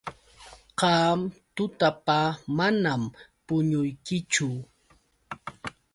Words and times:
Qam 0.79 1.19
tutapa 1.55 2.17
manam 2.57 3.01
puñuykichu. 3.45 4.47